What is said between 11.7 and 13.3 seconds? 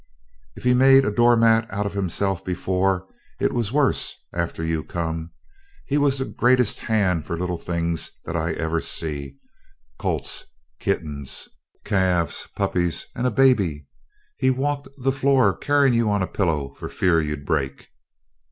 calves, puppies and a